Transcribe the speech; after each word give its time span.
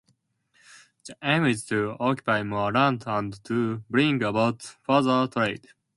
The 1.05 1.15
aim 1.23 1.45
is 1.45 1.63
to 1.65 1.95
occupy 1.99 2.41
more 2.41 2.71
land 2.71 3.03
and 3.05 3.31
to 3.43 3.83
bring 3.87 4.23
about 4.23 4.63
further 4.81 5.27
trade. 5.27 5.67